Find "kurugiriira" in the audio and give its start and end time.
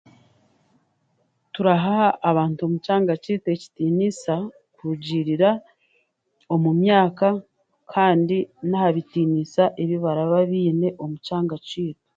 4.75-5.49